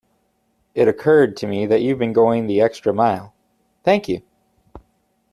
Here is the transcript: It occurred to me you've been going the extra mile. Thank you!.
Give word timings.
It 0.73 0.87
occurred 0.87 1.37
to 1.37 1.45
me 1.47 1.61
you've 1.77 1.99
been 1.99 2.11
going 2.11 2.47
the 2.47 2.59
extra 2.59 2.91
mile. 2.91 3.35
Thank 3.83 4.09
you!. 4.09 4.23